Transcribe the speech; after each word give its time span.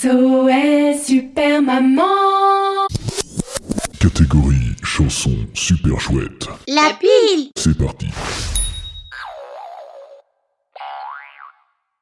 SOS 0.00 1.04
Super 1.04 1.60
Maman 1.60 2.86
Catégorie 4.00 4.74
chanson 4.82 5.32
super 5.52 6.00
chouette. 6.00 6.48
La 6.68 6.94
pile 6.98 7.50
C'est 7.54 7.76
parti. 7.76 8.06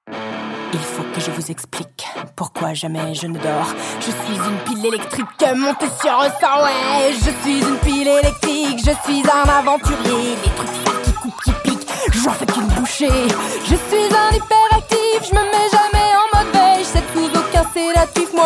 Il 0.07 0.79
faut 0.79 1.03
que 1.13 1.21
je 1.21 1.33
vous 1.33 1.51
explique 1.51 2.07
pourquoi 2.37 2.73
jamais 2.73 3.15
je 3.15 3.27
ne 3.27 3.37
dors. 3.37 3.75
Je 3.99 4.13
suis 4.13 4.37
une 4.37 4.59
pile 4.65 4.87
électrique 4.87 5.57
montée 5.57 5.87
sur 6.01 6.21
un 6.21 6.31
sang, 6.31 6.63
ouais. 6.63 7.15
Je 7.15 7.31
suis 7.43 7.59
une 7.59 7.79
pile 7.79 8.07
électrique, 8.07 8.79
je 8.79 9.11
suis 9.11 9.23
un 9.29 9.49
aventurier. 9.49 10.37
Les 10.45 10.51
trucs 10.53 11.03
qui 11.03 11.13
coupent, 11.15 11.43
qui 11.43 11.53
piquent, 11.65 11.89
j'en 12.13 12.31
fais 12.31 12.47
qu'une 12.47 12.69
bouchée. 12.69 13.29
Je 13.65 13.75
suis 13.75 14.15
un 14.15 14.37
hyperactif, 14.37 15.31
je 15.31 15.35
me 15.35 15.41
mets 15.41 15.78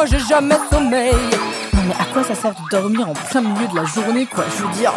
j'ai 0.06 0.18
jamais 0.18 0.56
sommeil. 0.70 1.14
Mais 1.86 1.94
à 1.98 2.04
quoi 2.12 2.22
ça 2.22 2.34
sert 2.34 2.52
de 2.52 2.68
dormir 2.70 3.08
en 3.08 3.12
plein 3.12 3.40
milieu 3.40 3.66
de 3.66 3.76
la 3.76 3.84
journée 3.84 4.26
quoi? 4.26 4.44
Je 4.56 4.62
veux 4.62 4.72
dire, 4.74 4.92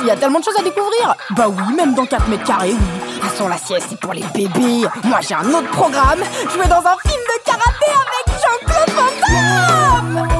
il 0.00 0.06
y 0.06 0.10
a 0.10 0.16
tellement 0.16 0.38
de 0.38 0.44
choses 0.44 0.56
à 0.58 0.62
découvrir 0.62 1.14
Bah 1.30 1.48
oui, 1.48 1.74
même 1.74 1.94
dans 1.94 2.06
4 2.06 2.28
mètres 2.28 2.44
carrés, 2.44 2.72
oui. 2.72 3.44
De 3.44 3.48
la 3.48 3.56
sieste 3.56 3.86
c'est 3.88 4.00
pour 4.00 4.12
les 4.12 4.24
bébés. 4.34 4.86
Moi 5.04 5.20
j'ai 5.26 5.34
un 5.34 5.48
autre 5.48 5.70
programme, 5.70 6.20
je 6.50 6.58
vais 6.58 6.68
dans 6.68 6.80
un 6.80 6.96
film 7.06 7.22
de 7.28 7.44
karaté 7.44 7.90
avec 7.90 8.26
Jean-Claude 8.42 8.96
Van 8.96 10.22
Damme 10.28 10.39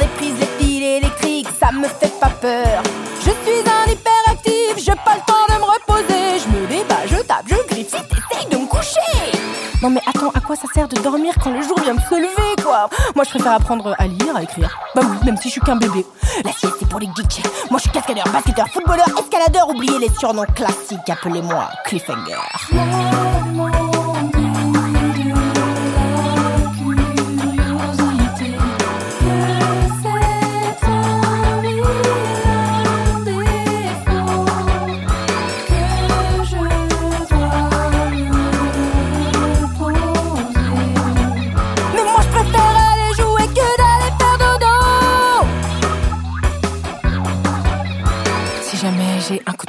Les 0.00 0.06
prises, 0.16 0.38
les 0.40 0.46
fils 0.58 0.82
électriques, 0.82 1.48
ça 1.60 1.70
me 1.70 1.86
fait 1.86 2.18
pas 2.18 2.30
peur. 2.30 2.82
Je 3.20 3.30
suis 3.30 3.60
un 3.60 3.92
hyperactif, 3.92 4.78
j'ai 4.78 4.94
pas 5.04 5.16
le 5.16 5.26
temps 5.26 5.44
de 5.48 5.60
me 5.60 5.64
reposer. 5.64 6.38
Je 6.38 6.48
me 6.48 6.66
débat, 6.66 7.06
je 7.06 7.16
tape, 7.16 7.44
je 7.46 7.56
griffe, 7.68 7.90
t'essayes 7.90 8.48
de 8.50 8.56
me 8.56 8.66
coucher. 8.66 9.38
Non 9.82 9.90
mais 9.90 10.00
attends, 10.06 10.30
à 10.34 10.40
quoi 10.40 10.56
ça 10.56 10.66
sert 10.72 10.88
de 10.88 10.96
dormir 11.02 11.34
quand 11.42 11.50
le 11.50 11.60
jour 11.60 11.78
vient 11.80 11.94
de 11.94 12.00
se 12.00 12.14
lever 12.14 12.62
quoi? 12.62 12.88
Moi 13.14 13.24
je 13.24 13.30
préfère 13.30 13.52
apprendre 13.52 13.94
à 13.98 14.06
lire, 14.06 14.34
à 14.34 14.42
écrire. 14.42 14.78
Bah 14.94 15.02
oui, 15.04 15.16
même 15.26 15.36
si 15.36 15.48
je 15.48 15.52
suis 15.52 15.60
qu'un 15.60 15.76
bébé. 15.76 16.06
La 16.42 16.52
sieste 16.52 16.76
c'est 16.78 16.88
pour 16.88 17.00
les 17.00 17.08
geeks. 17.14 17.44
Moi 17.70 17.78
je 17.78 17.82
suis 17.82 17.90
cascadeur, 17.90 18.24
basketteur, 18.32 18.66
footballeur, 18.68 19.06
escaladeur. 19.18 19.68
Oubliez 19.68 19.98
les 19.98 20.10
surnoms 20.18 20.46
classiques, 20.54 21.10
appelez-moi 21.10 21.68
Cliffhanger 21.84 22.40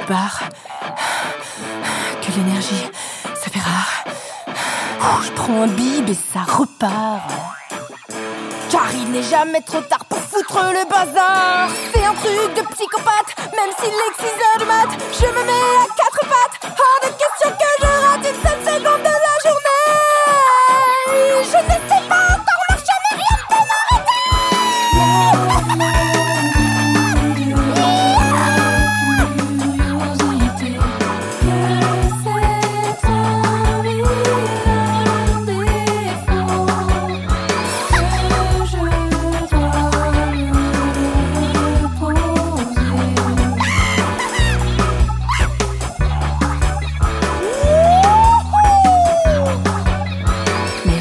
de 0.06 0.14
Que 2.22 2.30
l'énergie 2.36 2.90
ça 3.34 3.50
fait 3.50 3.60
rare. 3.60 4.04
Je 5.24 5.32
prends 5.32 5.62
un 5.62 5.66
bib 5.66 6.08
et 6.08 6.14
ça 6.14 6.40
repart. 6.46 7.30
Car 8.70 8.88
il 8.94 9.10
n'est 9.10 9.22
jamais 9.22 9.60
trop 9.62 9.80
tard 9.80 10.04
pour 10.04 10.18
foutre 10.18 10.58
le 10.72 10.88
bazar. 10.88 11.68
C'est 11.92 12.04
un 12.04 12.14
truc 12.14 12.54
de 12.54 12.62
psychopathe 12.74 13.36
Même 13.52 13.72
s'il 13.78 13.88
est 13.88 14.14
6 14.18 14.24
heures 14.24 14.58
du 14.60 14.64
mat. 14.66 14.88
Je 15.12 15.26
me 15.26 15.44
mets 15.44 15.52
à 15.52 15.86
quatre 15.96 16.20
pattes. 16.20 16.56
Hors 16.62 17.00
de 17.02 17.14
question 17.16 17.50
que 17.50 17.64
je 17.80 17.85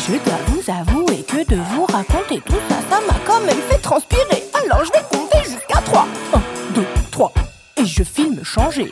je 0.08 0.14
dois 0.24 0.38
vous 0.48 0.70
avouer 0.70 1.24
que 1.24 1.44
de 1.50 1.56
vous 1.56 1.86
raconter 1.86 2.40
tout 2.42 2.62
ça, 2.70 2.76
ça 2.90 3.02
m'a 3.08 3.20
quand 3.26 3.42
même 3.42 3.62
fait 3.70 3.80
transpirer. 3.80 4.44
Alors 4.54 4.86
je 4.86 4.92
vais 4.92 5.06
compter 5.12 5.40
jusqu'à 5.40 5.82
3. 5.82 6.08
1, 6.34 6.42
2, 6.76 6.86
3. 7.12 7.34
Et 7.78 7.86
je 7.86 8.04
filme 8.04 8.44
changer. 8.44 8.92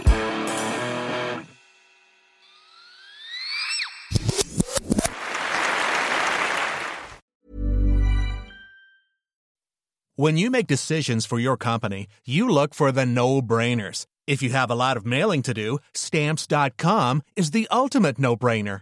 When 10.15 10.37
you 10.37 10.49
make 10.49 10.67
decisions 10.67 11.25
for 11.25 11.39
your 11.39 11.57
company, 11.57 12.07
you 12.25 12.47
look 12.47 12.73
for 12.73 12.91
the 12.91 13.05
no 13.05 13.41
brainers. 13.41 14.05
If 14.25 14.41
you 14.41 14.51
have 14.51 14.71
a 14.71 14.75
lot 14.75 14.95
of 14.95 15.05
mailing 15.05 15.41
to 15.43 15.53
do, 15.53 15.79
stamps.com 15.93 17.23
is 17.35 17.51
the 17.51 17.67
ultimate 17.71 18.19
no 18.19 18.35
brainer. 18.37 18.81